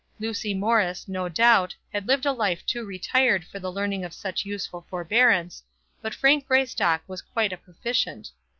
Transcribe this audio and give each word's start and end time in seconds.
Lucy 0.19 0.55
Morris, 0.55 1.07
no 1.07 1.29
doubt, 1.29 1.75
had 1.93 2.07
lived 2.07 2.25
a 2.25 2.31
life 2.31 2.65
too 2.65 2.83
retired 2.83 3.45
for 3.45 3.59
the 3.59 3.71
learning 3.71 4.03
of 4.03 4.15
such 4.15 4.45
useful 4.47 4.83
forbearance, 4.89 5.61
but 6.01 6.15
Frank 6.15 6.47
Greystock 6.47 7.03
was 7.07 7.21
quite 7.21 7.53
a 7.53 7.57
proficient. 7.57 8.31